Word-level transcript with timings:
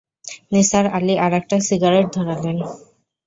নিসার 0.51 0.85
আলি 0.97 1.13
আরেকটা 1.17 1.57
সিগারেট 1.67 2.07
ধরালেন। 2.15 2.57